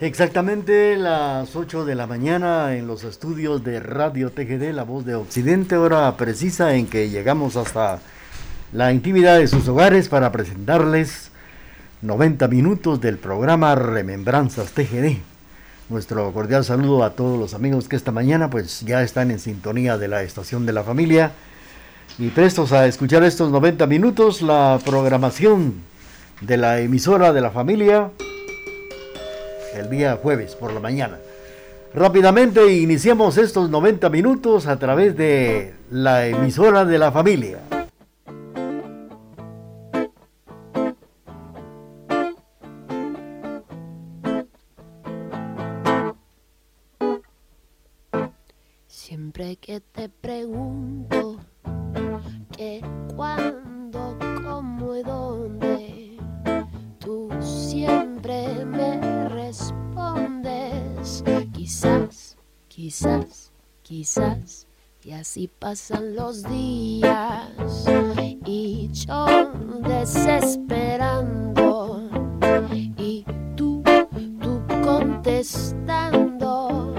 [0.00, 5.14] Exactamente las 8 de la mañana en los estudios de Radio TGD, La Voz de
[5.14, 8.00] Occidente, hora precisa en que llegamos hasta
[8.72, 11.30] la intimidad de sus hogares para presentarles
[12.00, 15.18] 90 minutos del programa Remembranzas TGD.
[15.90, 19.98] Nuestro cordial saludo a todos los amigos que esta mañana pues ya están en sintonía
[19.98, 21.32] de la estación de la familia
[22.18, 25.74] y prestos a escuchar estos 90 minutos la programación
[26.40, 28.10] de la emisora de la familia
[29.74, 31.18] el día jueves por la mañana.
[31.92, 37.58] Rápidamente iniciamos estos 90 minutos a través de la emisora de la familia.
[65.30, 67.86] Así pasan los días
[68.44, 69.52] y yo
[69.86, 72.10] desesperando
[72.98, 73.24] y
[73.56, 73.80] tú,
[74.40, 76.92] tú contestando.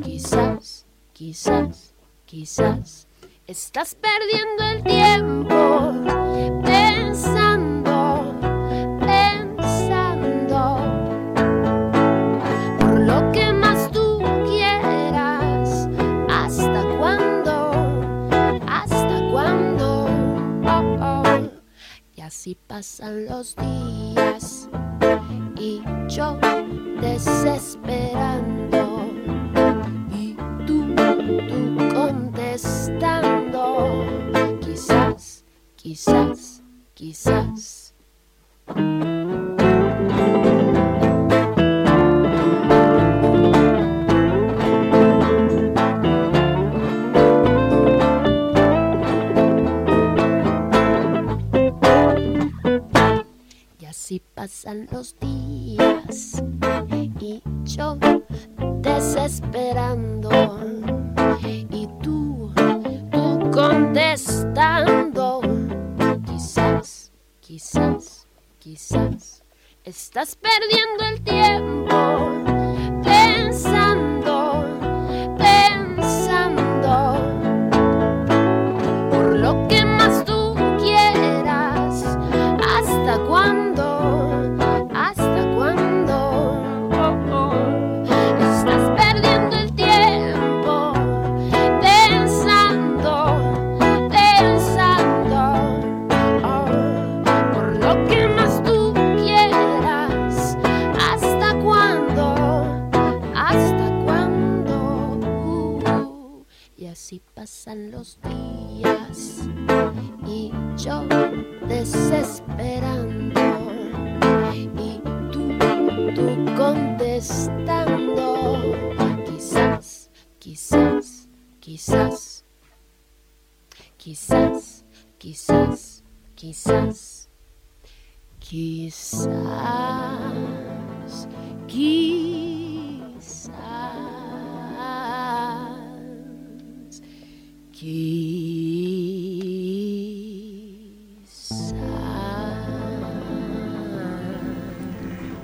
[0.00, 1.92] Quizás, quizás,
[2.24, 3.08] quizás
[3.48, 5.91] estás perdiendo el tiempo
[22.42, 24.68] así pasan los días
[25.56, 26.36] y yo
[27.00, 29.06] desesperando
[30.12, 30.34] y
[30.66, 33.86] tú, tú contestando.
[34.60, 35.44] Quizás,
[35.76, 37.94] quizás, quizás.
[54.52, 56.42] Pasan los días
[57.18, 57.96] y yo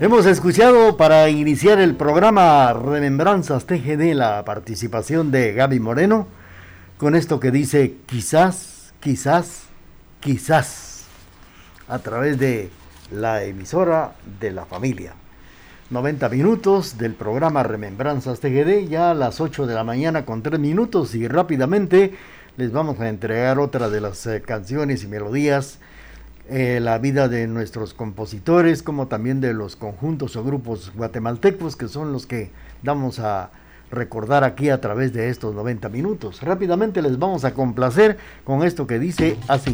[0.09, 6.27] Hemos escuchado para iniciar el programa Remembranzas TGD la participación de Gaby Moreno
[6.97, 9.65] con esto que dice quizás, quizás,
[10.21, 11.05] quizás
[11.89, 12.71] a través de
[13.11, 15.13] la emisora de la familia.
[15.91, 20.59] 90 minutos del programa Remembranzas TGD, ya a las 8 de la mañana con 3
[20.59, 22.15] minutos y rápidamente
[22.57, 25.81] les vamos a entregar otra de las eh, canciones y melodías,
[26.51, 31.89] eh, la vida de nuestros compositores, como también de los conjuntos o grupos guatemaltecos que
[31.89, 32.51] son los que
[32.83, 33.51] vamos a
[33.91, 36.41] recordar aquí a través de estos 90 minutos.
[36.43, 39.73] Rápidamente les vamos a complacer con esto que dice así.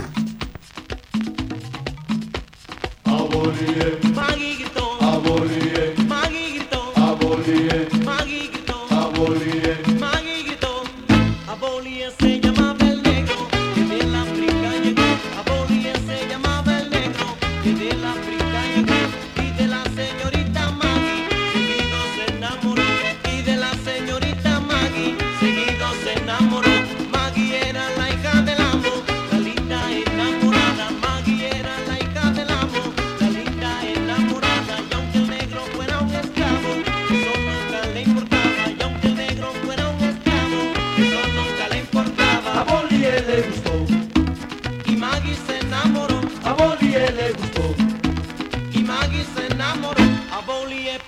[49.74, 50.02] Se enamoró.
[50.30, 50.40] A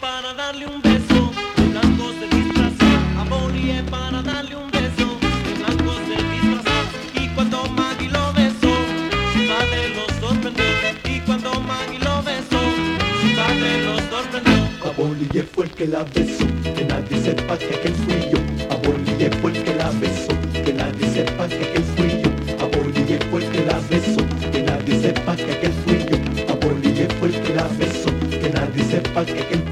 [0.00, 3.20] para darle un beso, de blancos de disfrazado.
[3.20, 5.06] A Bolie para darle un beso,
[5.46, 6.88] de blancos de disfrazado.
[7.14, 8.72] Y cuando Maggie lo besó,
[9.32, 10.64] su padre lo sorprendió.
[11.04, 12.60] Y cuando Maggie lo besó,
[13.20, 14.58] su padre lo sorprendió.
[14.84, 18.38] a Bolie fue el que la besó, que nadie sepa que aquel fui yo,
[18.70, 18.76] a
[19.40, 20.32] fue el que la besó,
[20.64, 22.30] que nadie sepa que aquel fui yo,
[22.64, 22.68] a
[23.30, 25.75] fue el que la besó, que nadie sepa que aquel
[29.16, 29.65] nadie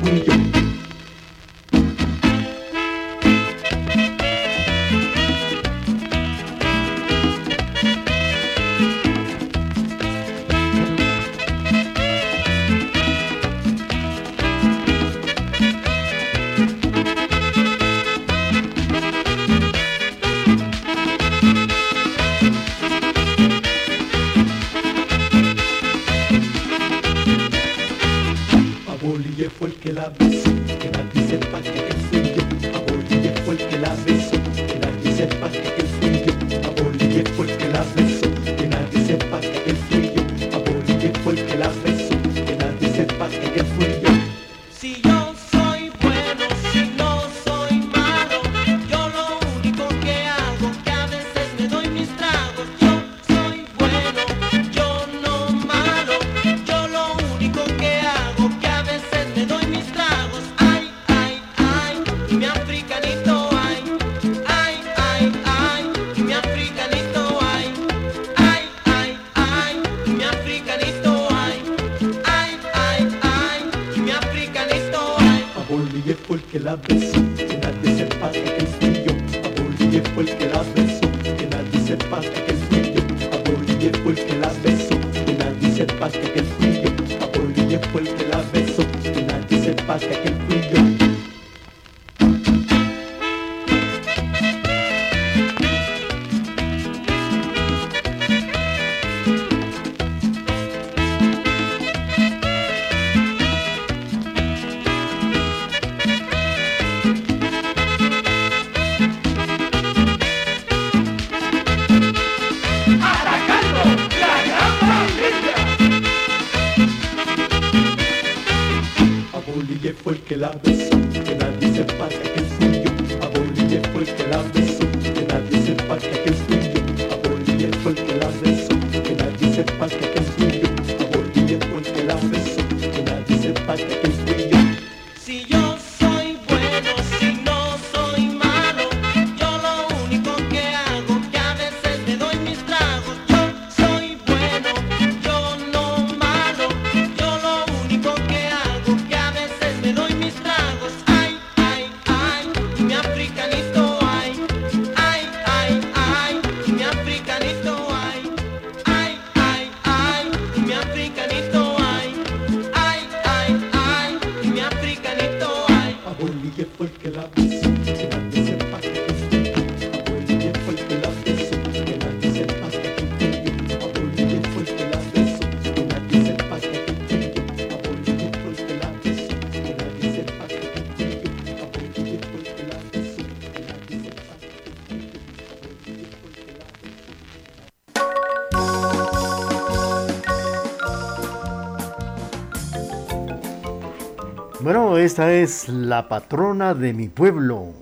[195.04, 197.74] esta es La patrona de mi pueblo,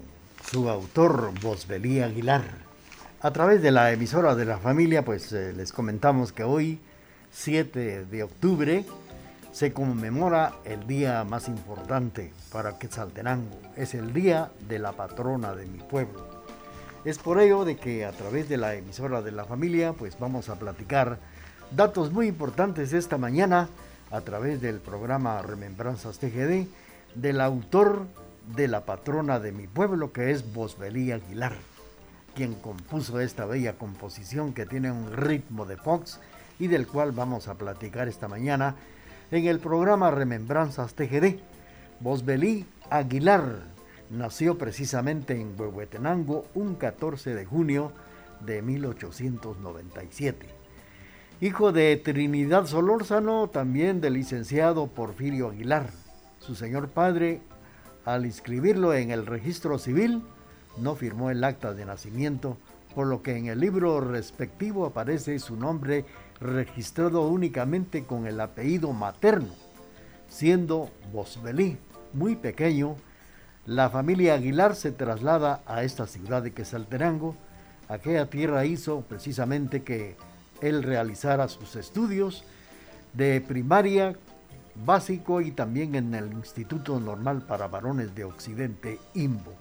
[0.50, 2.43] su autor Bosbelí Aguilar.
[3.21, 6.81] A través de la emisora de la familia, pues eh, les comentamos que hoy,
[7.31, 8.85] 7 de octubre,
[9.52, 13.57] se conmemora el día más importante para Quetzaltenango.
[13.76, 16.26] Es el día de la patrona de mi pueblo.
[17.05, 20.49] Es por ello de que a través de la emisora de la familia, pues vamos
[20.49, 21.21] a platicar
[21.71, 23.69] datos muy importantes esta mañana
[24.11, 26.67] a través del programa Remembranzas TGD
[27.14, 28.07] del autor
[28.54, 31.54] de la patrona de mi pueblo, que es Bosbelí Aguilar,
[32.35, 36.21] quien compuso esta bella composición que tiene un ritmo de Fox
[36.59, 38.76] y del cual vamos a platicar esta mañana
[39.31, 41.38] en el programa Remembranzas TGD.
[42.00, 43.61] Bosbelí Aguilar
[44.11, 47.92] nació precisamente en Huehuetenango un 14 de junio
[48.40, 50.47] de 1897.
[51.40, 56.01] Hijo de Trinidad Solórzano, también del licenciado Porfirio Aguilar.
[56.45, 57.41] Su señor padre,
[58.05, 60.23] al inscribirlo en el registro civil,
[60.77, 62.57] no firmó el acta de nacimiento
[62.97, 66.05] por lo que en el libro respectivo aparece su nombre
[66.41, 69.55] registrado únicamente con el apellido materno,
[70.29, 71.79] siendo Bosbelí
[72.13, 72.97] muy pequeño.
[73.65, 77.37] La familia Aguilar se traslada a esta ciudad de Quesaltenango.
[77.89, 80.17] Aquella tierra hizo precisamente que
[80.61, 82.45] él realizara sus estudios
[83.13, 84.17] de primaria,
[84.75, 89.52] básico y también en el Instituto Normal para Varones de Occidente, IMBO,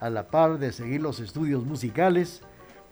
[0.00, 2.42] a la par de seguir los estudios musicales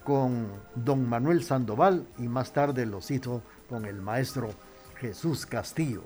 [0.05, 4.51] con don Manuel Sandoval y más tarde los hizo con el maestro
[4.97, 6.03] Jesús Castillo.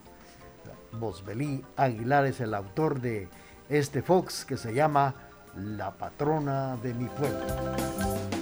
[0.98, 3.28] Bosbelí Aguilar es el autor de
[3.68, 5.14] este Fox que se llama
[5.56, 8.41] La patrona de mi pueblo.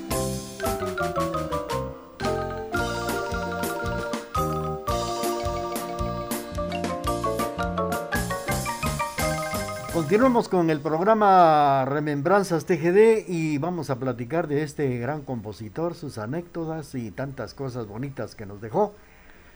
[10.10, 16.18] Continuamos con el programa Remembranzas TGD y vamos a platicar de este gran compositor, sus
[16.18, 18.92] anécdotas y tantas cosas bonitas que nos dejó.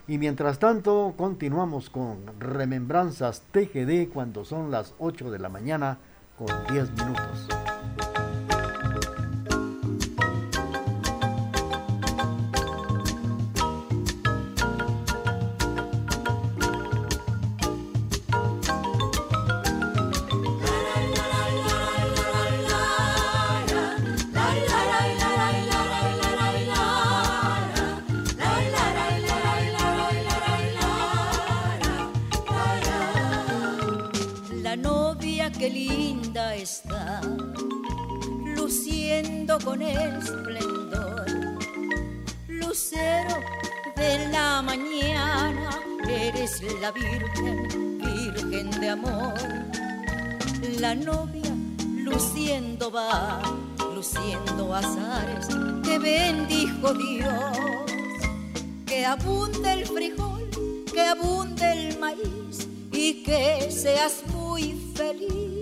[0.07, 5.99] Y mientras tanto, continuamos con Remembranzas TGD cuando son las 8 de la mañana
[6.39, 7.49] con 10 minutos.
[35.65, 37.23] Que linda está,
[38.55, 41.25] luciendo con esplendor.
[42.49, 43.37] Lucero
[43.97, 45.71] de la mañana,
[46.07, 49.33] eres la virgen, virgen de amor.
[50.81, 51.55] La novia
[51.97, 53.41] luciendo va,
[53.95, 55.49] luciendo azares
[55.83, 57.57] que bendijo Dios.
[58.85, 60.47] Que abunde el frijol,
[60.93, 65.54] que abunde el maíz y que seas muy feliz.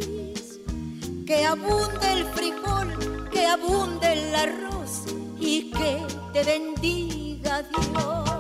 [1.27, 5.05] Que abunde el frijol, que abunde el arroz
[5.39, 5.99] y que
[6.33, 8.32] te bendiga Dios.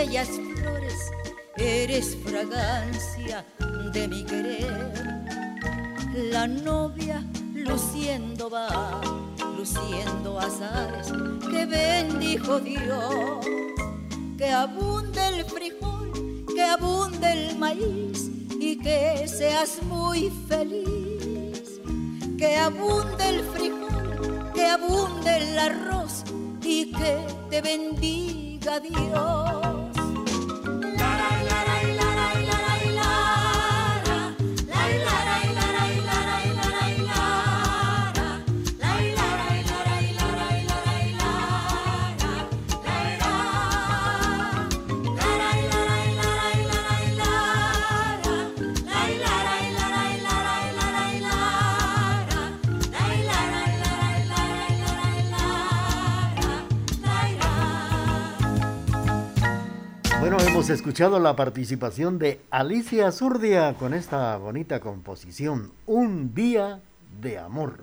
[0.00, 1.10] Bellas flores,
[1.58, 3.44] eres fragancia
[3.92, 5.02] de mi querer.
[6.32, 8.98] La novia luciendo va,
[9.58, 11.12] luciendo azares
[11.50, 13.44] que bendijo Dios.
[14.38, 21.78] Que abunde el frijol, que abunde el maíz y que seas muy feliz.
[22.38, 26.24] Que abunde el frijol, que abunde el arroz
[26.62, 27.18] y que
[27.50, 29.79] te bendiga Dios.
[60.60, 66.82] Hemos escuchado la participación de Alicia Zurdia con esta bonita composición, Un día
[67.22, 67.78] de amor.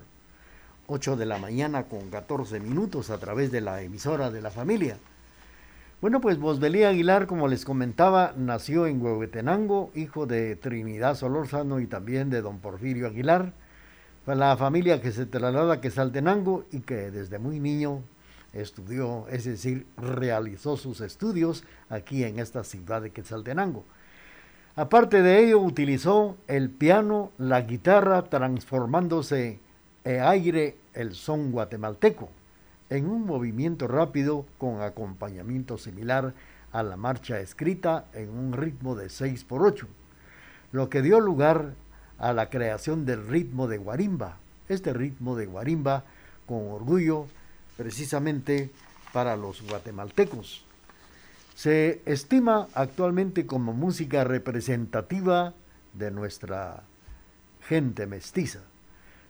[0.86, 4.96] 8 de la mañana con 14 minutos a través de la emisora de la familia.
[6.00, 11.88] Bueno, pues Bosbelí Aguilar, como les comentaba, nació en Huehuetenango, hijo de Trinidad Solórzano y
[11.88, 13.54] también de don Porfirio Aguilar.
[14.24, 18.04] La familia que se traslada a Quesaltenango y que desde muy niño
[18.52, 23.84] estudió, es decir, realizó sus estudios aquí en esta ciudad de Quetzaltenango.
[24.76, 29.58] Aparte de ello, utilizó el piano, la guitarra, transformándose
[30.04, 32.30] en aire el son guatemalteco
[32.90, 36.32] en un movimiento rápido con acompañamiento similar
[36.72, 39.86] a la marcha escrita en un ritmo de 6 por 8,
[40.72, 41.74] lo que dio lugar
[42.18, 44.38] a la creación del ritmo de guarimba.
[44.68, 46.04] Este ritmo de guarimba
[46.46, 47.26] con orgullo
[47.78, 48.70] precisamente
[49.12, 50.64] para los guatemaltecos.
[51.54, 55.54] Se estima actualmente como música representativa
[55.94, 56.82] de nuestra
[57.66, 58.60] gente mestiza.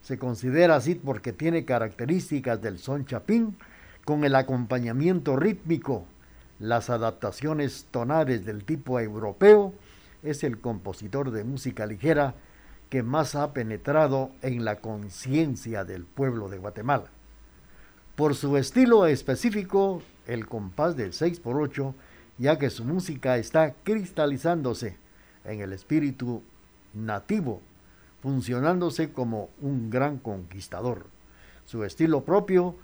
[0.02, 3.56] Se considera así porque tiene características del son chapín
[4.04, 6.06] con el acompañamiento rítmico,
[6.58, 9.74] las adaptaciones tonales del tipo europeo,
[10.22, 12.34] es el compositor de música ligera
[12.88, 17.10] que más ha penetrado en la conciencia del pueblo de Guatemala.
[18.18, 21.94] Por su estilo específico, el compás del 6x8,
[22.36, 24.96] ya que su música está cristalizándose
[25.44, 26.42] en el espíritu
[26.94, 27.62] nativo,
[28.20, 31.06] funcionándose como un gran conquistador.
[31.64, 32.74] Su estilo propio,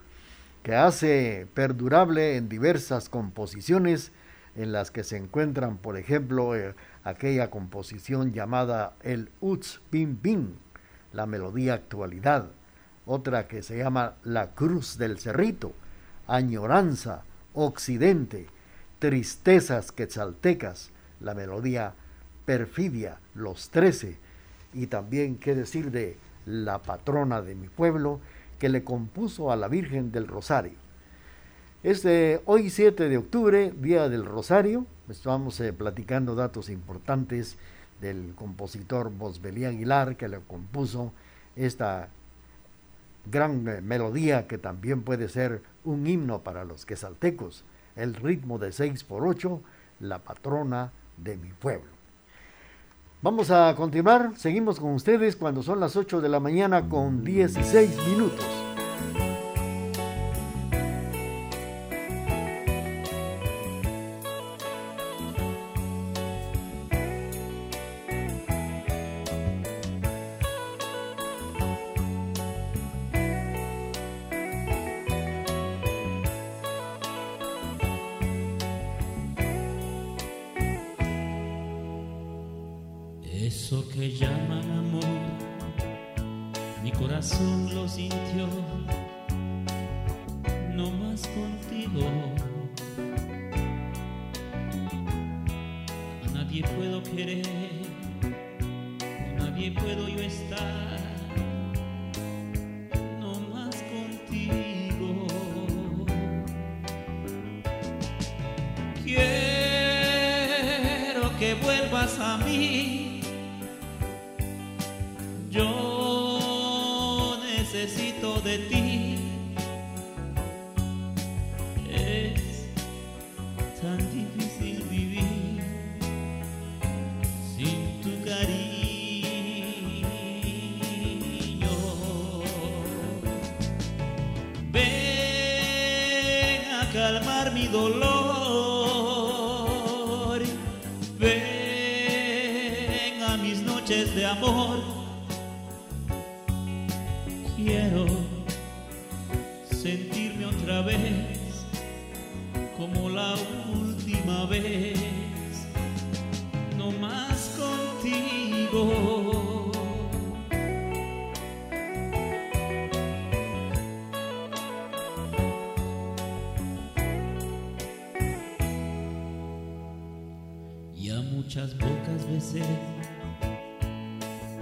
[0.63, 4.13] que hace perdurable en diversas composiciones,
[4.55, 10.53] en las que se encuentran, por ejemplo, eh, aquella composición llamada el Uts Pim Pim,
[11.13, 12.51] la melodía actualidad,
[13.07, 15.73] otra que se llama La Cruz del Cerrito,
[16.27, 18.47] Añoranza, Occidente,
[18.99, 21.95] Tristezas Quetzaltecas, la melodía
[22.47, 24.19] Perfidia, Los Trece,
[24.73, 28.21] y también qué decir de la patrona de mi pueblo,
[28.59, 30.85] que le compuso a la Virgen del Rosario.
[31.83, 37.59] Este, hoy 7 de octubre, Día del Rosario, estamos eh, platicando datos importantes
[38.01, 41.13] del compositor Bosbelí Aguilar que le compuso
[41.57, 42.09] esta
[43.31, 47.65] gran eh, melodía que también puede ser un himno para los quesaltecos,
[47.97, 49.61] el ritmo de 6 por 8,
[50.01, 51.95] la patrona de mi pueblo.
[53.23, 58.09] Vamos a continuar, seguimos con ustedes cuando son las 8 de la mañana con 16
[58.09, 58.74] minutos.
[96.23, 97.47] A nadie puedo querer,
[98.21, 101.01] con nadie puedo yo estar,
[103.21, 105.27] no más contigo.
[109.03, 110.45] Quiero
[111.39, 113.04] que vuelvas a mí.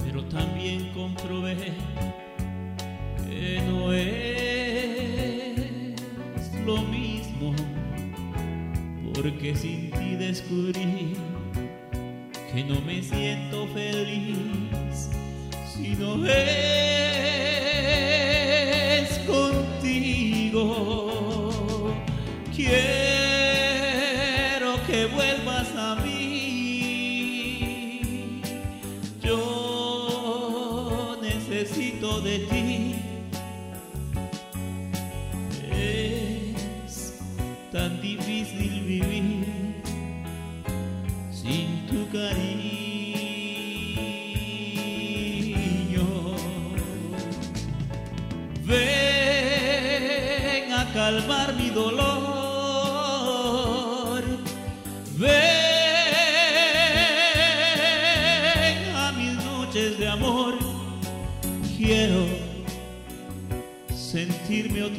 [0.05, 1.57] Pero también comprobé
[3.27, 5.57] que no es
[6.67, 7.55] lo mismo,
[9.15, 11.15] porque sin ti descubrí
[12.53, 15.09] que no me siento feliz
[15.75, 17.82] si no es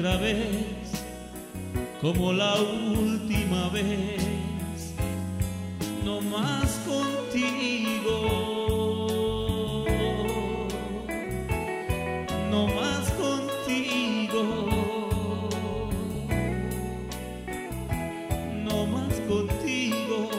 [0.03, 0.91] otra vez,
[2.01, 4.93] como la última vez,
[6.03, 8.25] no más contigo,
[12.51, 14.43] no más contigo,
[18.65, 20.29] no más contigo.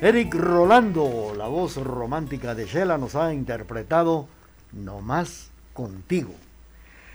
[0.00, 4.26] Eric Rolando, la voz romántica de Shela, nos ha interpretado
[4.72, 6.32] no más contigo.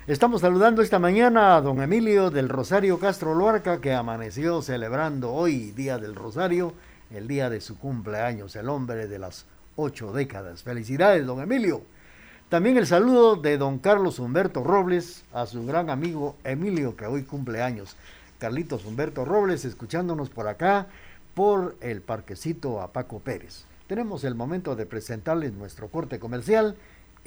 [0.06, 5.72] Estamos saludando esta mañana a don Emilio del Rosario Castro Luarca, que amaneció celebrando hoy,
[5.72, 6.74] Día del Rosario,
[7.10, 9.46] el día de su cumpleaños, el hombre de las
[9.76, 10.64] ocho décadas.
[10.64, 11.82] Felicidades, don Emilio.
[12.50, 17.24] También el saludo de don Carlos Humberto Robles a su gran amigo Emilio, que hoy
[17.24, 17.96] cumple años.
[18.40, 20.88] Carlitos Humberto Robles, escuchándonos por acá,
[21.36, 23.66] por el parquecito a Paco Pérez.
[23.88, 26.76] Tenemos el momento de presentarles nuestro corte comercial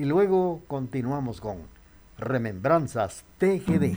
[0.02, 1.58] y luego continuamos con
[2.18, 3.94] Remembranzas TGD.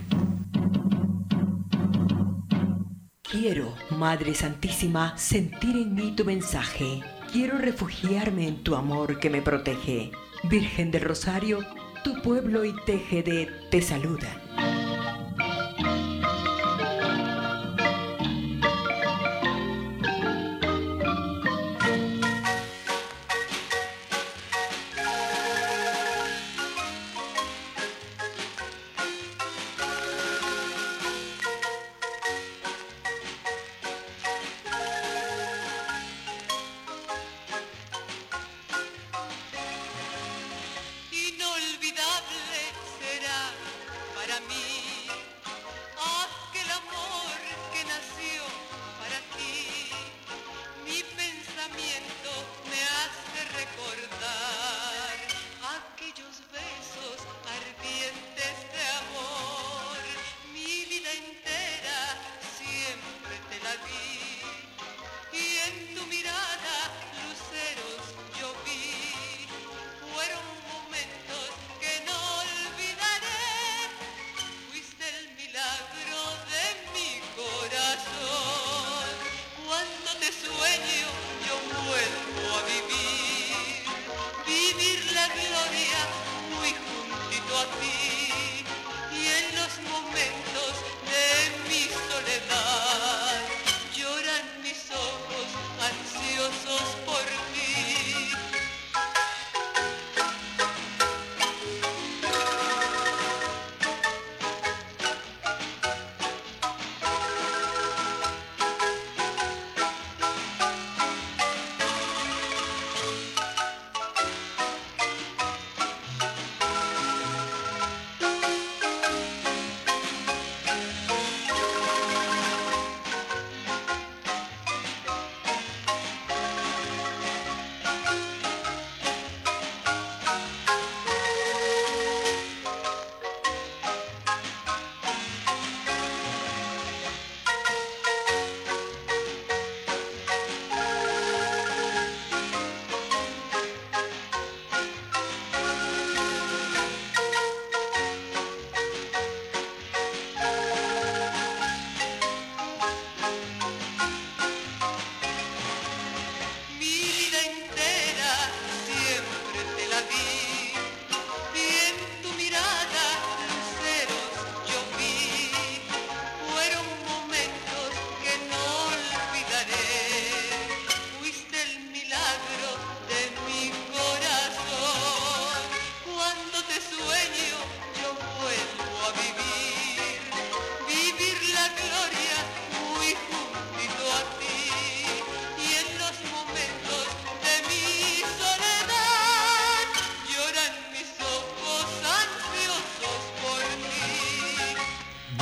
[3.22, 7.02] Quiero, Madre Santísima, sentir en mí tu mensaje.
[7.32, 10.12] Quiero refugiarme en tu amor que me protege.
[10.44, 11.58] Virgen del Rosario,
[12.04, 14.85] tu pueblo y TGD te saludan.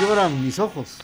[0.07, 0.99] Lloran mis ojos.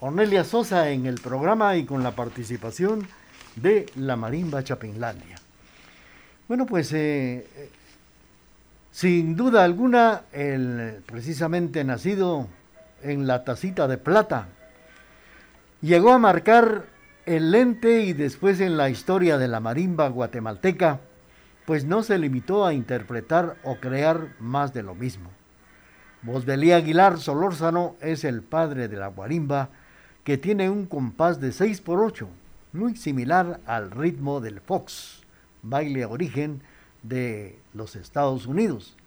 [0.00, 3.06] Cornelia Sosa en el programa y con la participación
[3.54, 5.36] de la Marimba Chapinlandia.
[6.48, 7.70] Bueno, pues eh, eh,
[8.90, 12.48] sin duda alguna, el precisamente nacido
[13.04, 14.48] en la tacita de plata,
[15.80, 16.86] llegó a marcar
[17.26, 20.98] el lente y después en la historia de la marimba guatemalteca,
[21.66, 25.30] pues no se limitó a interpretar o crear más de lo mismo.
[26.22, 29.70] Bosbelí Aguilar Solórzano es el padre de la guarimba
[30.22, 32.28] que tiene un compás de 6 por 8,
[32.74, 35.22] muy similar al ritmo del fox,
[35.62, 36.60] baile origen
[37.02, 38.98] de los Estados Unidos,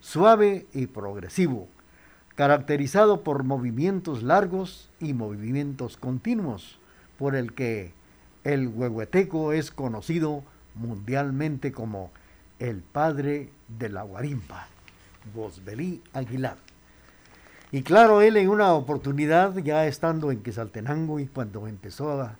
[0.00, 1.68] suave y progresivo,
[2.34, 6.78] caracterizado por movimientos largos y movimientos continuos,
[7.18, 7.94] por el que
[8.44, 12.10] el huehueteco es conocido mundialmente como
[12.58, 14.68] el padre de la guarimba,
[15.32, 16.56] Bosbelí Aguilar.
[17.70, 22.38] Y claro, él en una oportunidad, ya estando en Quesaltenango y cuando empezó a,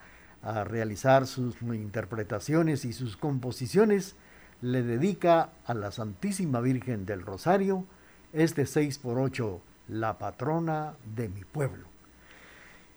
[0.65, 4.15] realizar sus interpretaciones y sus composiciones,
[4.63, 7.85] le dedica a la Santísima Virgen del Rosario
[8.33, 11.87] este 6 por 8 la patrona de mi pueblo.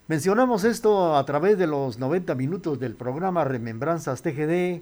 [0.08, 4.82] Mencionamos esto a través de los 90 minutos del programa Remembranzas TGD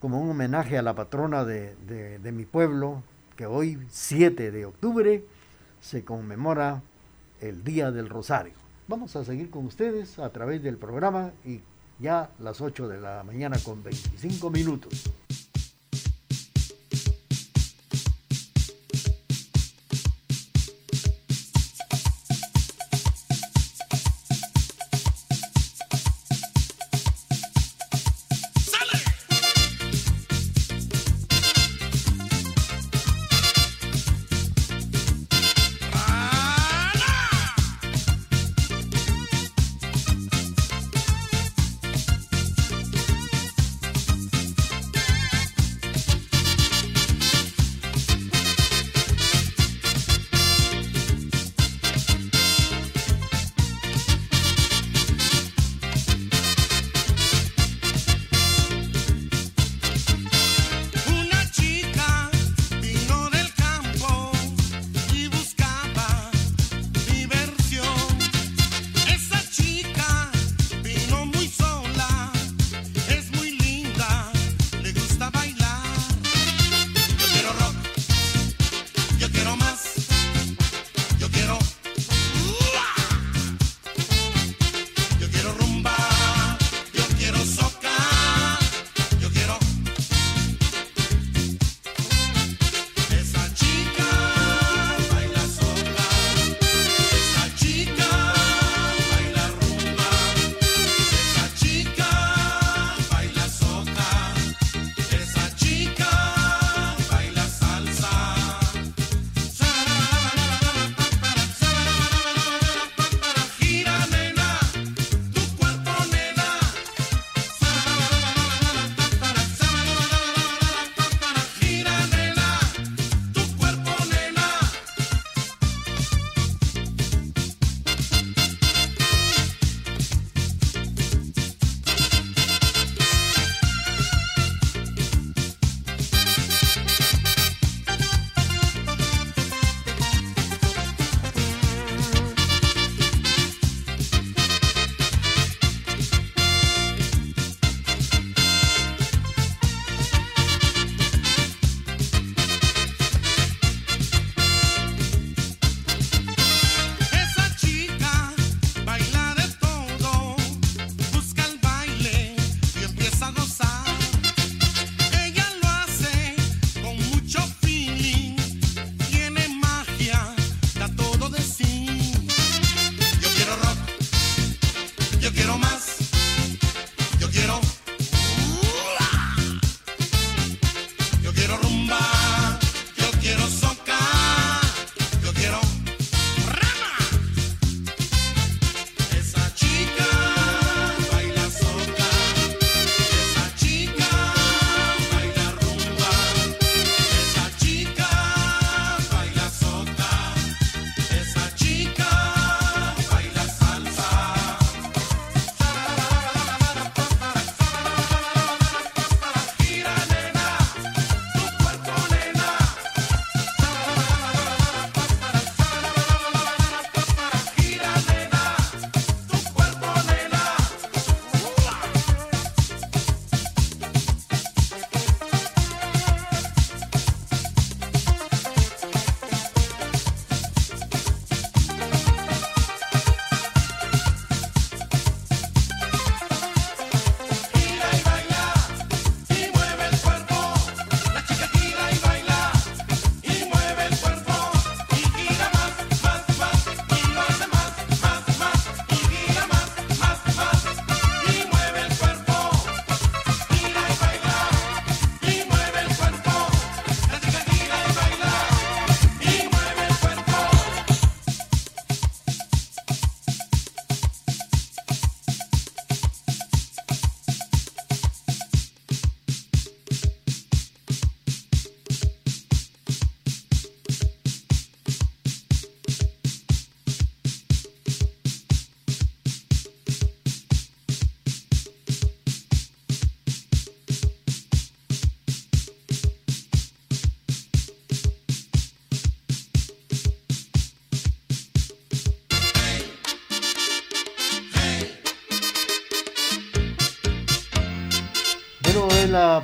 [0.00, 1.74] como un homenaje a la patrona de-
[2.18, 3.02] de mi pueblo,
[3.40, 5.24] que hoy 7 de octubre
[5.80, 6.82] se conmemora
[7.40, 8.52] el Día del Rosario.
[8.86, 11.62] Vamos a seguir con ustedes a través del programa y
[11.98, 15.10] ya las 8 de la mañana con 25 minutos.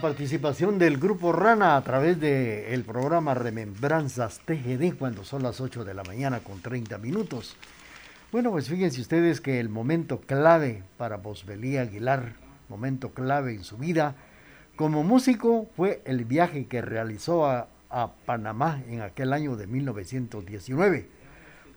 [0.01, 5.95] Participación del grupo Rana a través del programa Remembranzas TGD cuando son las 8 de
[5.95, 7.57] la mañana con 30 minutos.
[8.33, 12.35] Bueno, pues fíjense ustedes que el momento clave para Bosbelí Aguilar,
[12.69, 14.17] momento clave en su vida
[14.77, 21.09] como músico, fue el viaje que realizó a, a Panamá en aquel año de 1919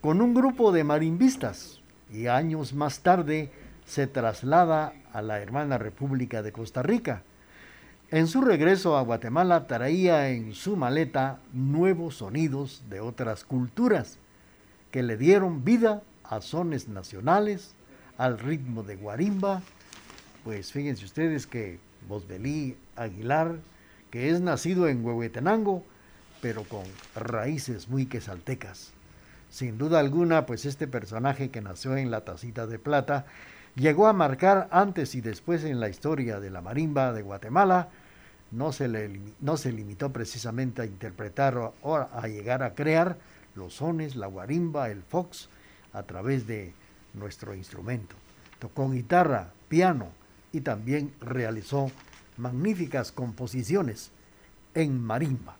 [0.01, 1.79] con un grupo de marimbistas
[2.11, 3.51] y años más tarde
[3.85, 7.23] se traslada a la hermana República de Costa Rica.
[8.11, 14.17] En su regreso a Guatemala traía en su maleta nuevos sonidos de otras culturas
[14.89, 17.75] que le dieron vida a sones nacionales,
[18.17, 19.61] al ritmo de guarimba.
[20.43, 23.59] Pues fíjense ustedes que Bosbelí Aguilar,
[24.09, 25.83] que es nacido en Huehuetenango,
[26.41, 28.91] pero con raíces muy quesaltecas.
[29.51, 33.27] Sin duda alguna, pues este personaje que nació en la tacita de plata
[33.75, 37.89] llegó a marcar antes y después en la historia de la marimba de Guatemala.
[38.51, 43.17] No se, le, no se limitó precisamente a interpretar o a llegar a crear
[43.55, 45.49] los sones, la guarimba, el fox,
[45.93, 46.73] a través de
[47.13, 48.15] nuestro instrumento.
[48.59, 50.07] Tocó guitarra, piano
[50.51, 51.91] y también realizó
[52.37, 54.11] magníficas composiciones
[54.73, 55.57] en marimba.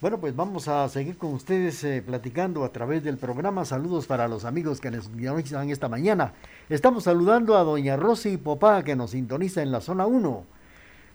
[0.00, 3.66] Bueno, pues vamos a seguir con ustedes eh, platicando a través del programa.
[3.66, 6.32] Saludos para los amigos que nos sintonizan esta mañana.
[6.70, 10.59] Estamos saludando a doña Rosy Popá que nos sintoniza en la zona 1.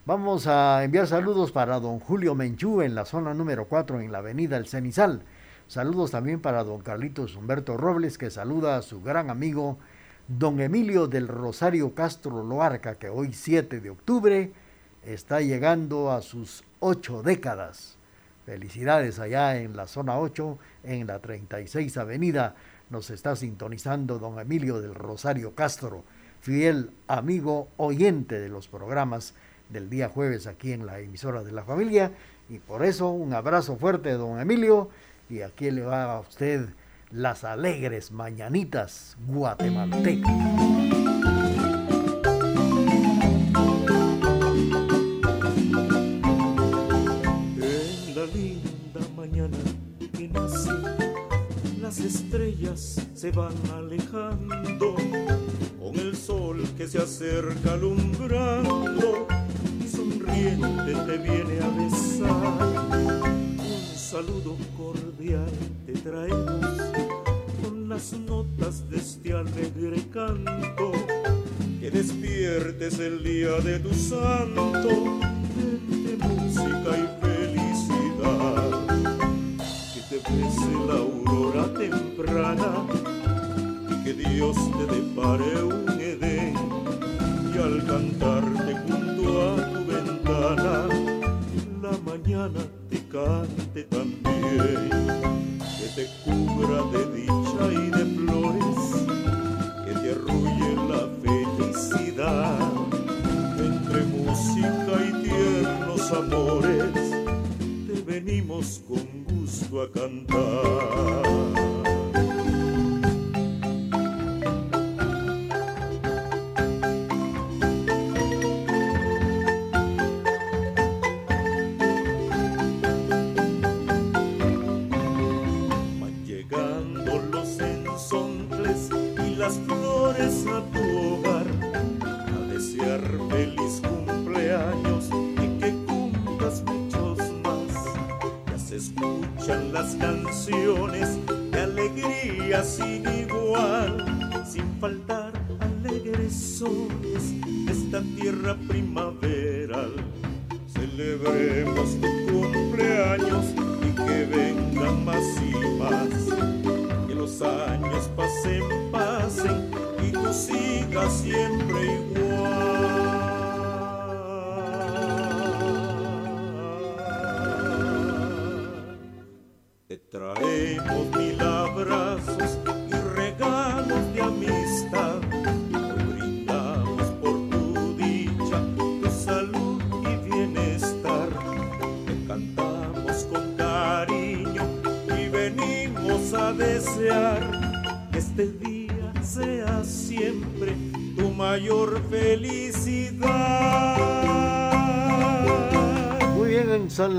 [0.08, 4.20] Vamos a enviar saludos para don Julio Menchú en la zona número 4 en la
[4.20, 5.24] avenida El Cenizal.
[5.68, 9.80] Saludos también para don Carlitos Humberto Robles que saluda a su gran amigo
[10.28, 14.52] don Emilio del Rosario Castro Loarca que hoy 7 de octubre
[15.04, 17.98] está llegando a sus ocho décadas.
[18.46, 22.54] Felicidades allá en la zona 8, en la 36 Avenida.
[22.92, 26.04] Nos está sintonizando don Emilio del Rosario Castro,
[26.42, 29.34] fiel amigo oyente de los programas
[29.70, 32.12] del día jueves aquí en la emisora de la familia.
[32.50, 34.90] Y por eso un abrazo fuerte, don Emilio.
[35.30, 36.70] Y aquí le va a usted
[37.12, 40.32] las alegres mañanitas guatemaltecas.
[51.82, 54.96] las estrellas se van alejando
[55.80, 59.28] con el sol que se acerca alumbrando
[60.26, 62.58] sonriente te viene a besar.
[63.60, 65.52] Un saludo cordial
[65.86, 66.66] te traemos
[67.62, 70.92] con las notas de este alegre canto.
[71.80, 77.26] Que despiertes el día de tu santo de música y
[80.88, 82.86] la aurora temprana
[83.92, 86.56] y que Dios te depare un Edén
[87.54, 88.65] y al cantarte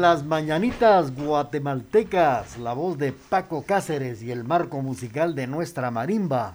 [0.00, 6.54] las mañanitas guatemaltecas, la voz de Paco Cáceres y el marco musical de nuestra marimba.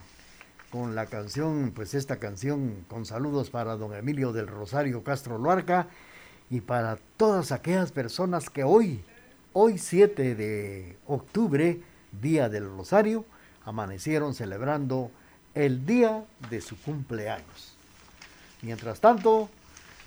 [0.70, 5.88] con la canción, pues esta canción con saludos para don Emilio del Rosario Castro Luarca
[6.50, 9.04] y para todas aquellas personas que hoy,
[9.54, 11.82] hoy 7 de octubre,
[12.22, 13.26] día del Rosario,
[13.66, 15.12] amanecieron celebrando
[15.56, 17.76] el día de su cumpleaños.
[18.62, 19.50] Mientras tanto,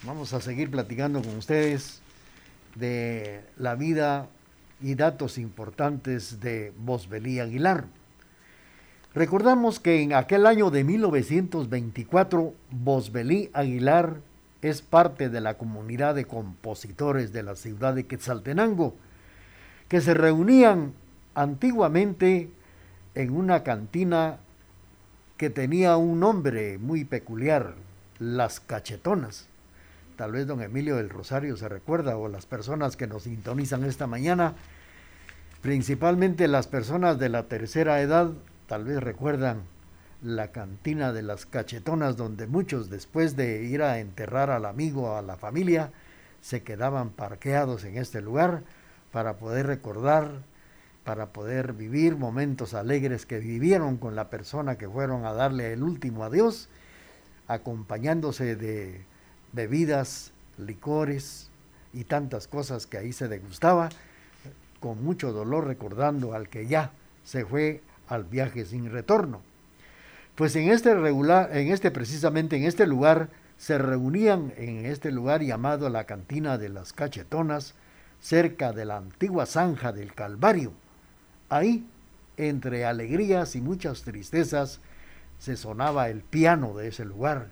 [0.04, 2.00] vamos a seguir platicando con ustedes
[2.74, 4.28] de la vida
[4.80, 7.84] y datos importantes de Bosbelí Aguilar.
[9.14, 14.16] Recordamos que en aquel año de 1924, Bosbelí Aguilar
[14.60, 18.94] es parte de la comunidad de compositores de la ciudad de Quetzaltenango,
[19.88, 20.94] que se reunían
[21.34, 22.50] antiguamente
[23.14, 24.38] en una cantina
[25.36, 27.74] que tenía un nombre muy peculiar,
[28.18, 29.48] Las Cachetonas.
[30.16, 34.06] Tal vez don Emilio del Rosario se recuerda o las personas que nos sintonizan esta
[34.06, 34.54] mañana,
[35.62, 38.30] principalmente las personas de la tercera edad,
[38.68, 39.62] tal vez recuerdan
[40.22, 45.22] la cantina de las cachetonas donde muchos después de ir a enterrar al amigo a
[45.22, 45.90] la familia
[46.40, 48.62] se quedaban parqueados en este lugar
[49.12, 50.30] para poder recordar
[51.04, 55.82] para poder vivir momentos alegres que vivieron con la persona que fueron a darle el
[55.82, 56.68] último adiós,
[57.46, 59.04] acompañándose de
[59.54, 61.50] bebidas, licores
[61.92, 63.88] y tantas cosas que ahí se degustaba,
[64.80, 66.90] con mucho dolor recordando al que ya
[67.24, 69.40] se fue al viaje sin retorno.
[70.34, 75.42] Pues en este regular, en este precisamente en este lugar se reunían en este lugar
[75.42, 77.74] llamado la cantina de las cachetonas,
[78.20, 80.72] cerca de la antigua zanja del Calvario
[81.48, 81.86] Ahí,
[82.36, 84.80] entre alegrías y muchas tristezas,
[85.38, 87.48] se sonaba el piano de ese lugar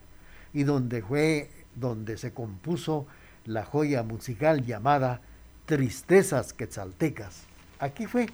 [0.53, 3.07] y donde fue donde se compuso
[3.45, 5.20] la joya musical llamada
[5.66, 7.45] Tristezas Quetzaltecas.
[7.79, 8.27] Aquí fue,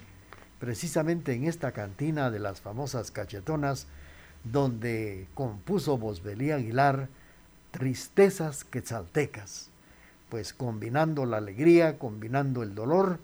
[0.59, 3.87] precisamente en esta cantina de las famosas cachetonas,
[4.45, 7.09] donde compuso Bosbelí Aguilar
[7.71, 9.71] Tristezas Quetzaltecas,
[10.29, 13.19] pues combinando la alegría, combinando el dolor,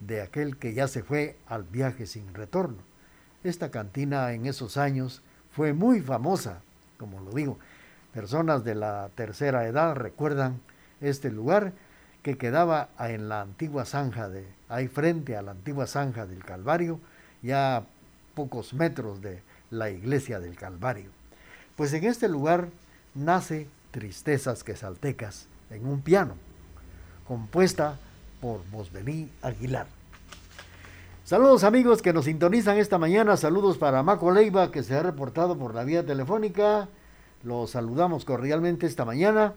[0.00, 2.78] de aquel que ya se fue al viaje sin retorno.
[3.44, 6.60] Esta cantina en esos años fue muy famosa,
[6.98, 7.58] como lo digo.
[8.12, 10.60] Personas de la tercera edad recuerdan
[11.00, 11.72] este lugar
[12.22, 17.00] que quedaba en la antigua zanja de, ahí frente a la antigua zanja del Calvario,
[17.42, 17.84] ya
[18.34, 21.10] pocos metros de la iglesia del Calvario.
[21.76, 22.68] Pues en este lugar
[23.14, 26.34] nace Tristezas Quesaltecas en un piano,
[27.26, 27.98] compuesta
[28.40, 29.86] por Bosbelí Aguilar.
[31.24, 35.58] Saludos amigos que nos sintonizan esta mañana, saludos para Maco Leiva que se ha reportado
[35.58, 36.88] por la vía telefónica,
[37.48, 39.54] los saludamos cordialmente esta mañana,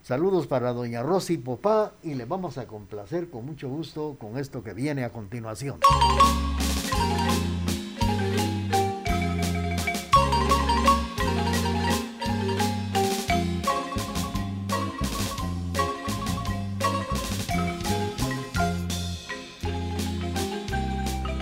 [0.00, 4.62] saludos para doña Rosy Popá y le vamos a complacer con mucho gusto con esto
[4.62, 5.78] que viene a continuación.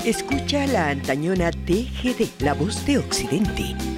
[0.04, 3.91] Escucha la antañona TGD, la voz de Occidente.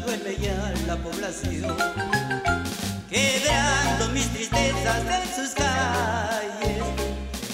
[0.00, 1.76] Duerme ya la población,
[3.08, 6.82] quebrando mis tristezas en sus calles,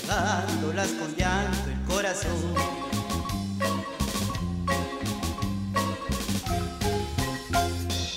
[0.06, 2.54] dándolas con llanto el corazón.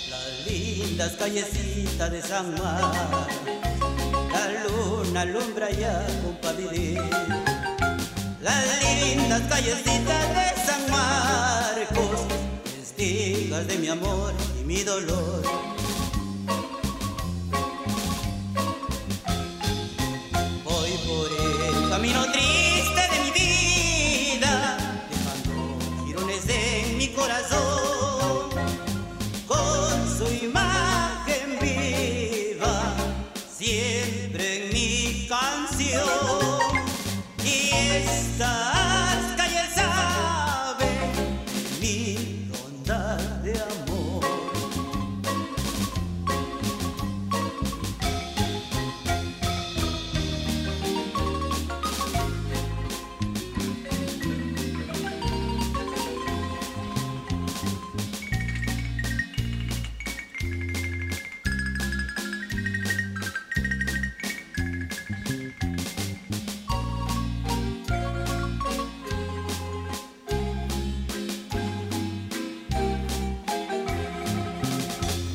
[0.10, 3.28] Las lindas callecitas de San Mar,
[4.32, 6.40] la luna alumbra ya con
[8.42, 11.59] las lindas callecitas de San Marcos,
[13.68, 15.79] de mi amor y mi dolor.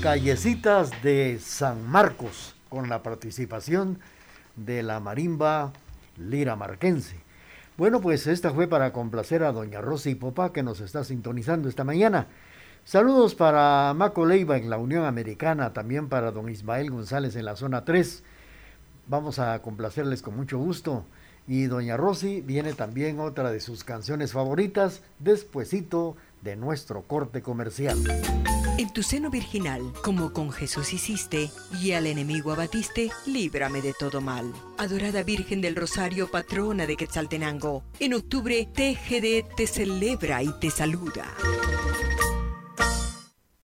[0.05, 4.01] Callecitas de San Marcos, con la participación
[4.55, 5.73] de la marimba
[6.19, 7.17] Lira Marquense.
[7.79, 11.85] Bueno, pues esta fue para complacer a doña Rosy Popá que nos está sintonizando esta
[11.85, 12.27] mañana.
[12.85, 17.57] Saludos para Maco Leiva en la Unión Americana, también para don Ismael González en la
[17.57, 18.25] zona 3.
[19.07, 21.07] Vamos a complacerles con mucho gusto.
[21.47, 26.15] Y doña Rosy viene también otra de sus canciones favoritas, despuesito
[26.45, 27.99] de nuestro corte comercial.
[28.77, 34.21] En tu seno virginal, como con Jesús hiciste, y al enemigo abatiste, líbrame de todo
[34.21, 34.53] mal.
[34.79, 41.25] Adorada Virgen del Rosario, patrona de Quetzaltenango, en octubre TGD te celebra y te saluda.